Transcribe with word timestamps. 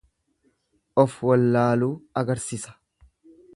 Of 1.03 1.17
wallaaluu 1.27 1.91
agarsisa. 2.23 2.77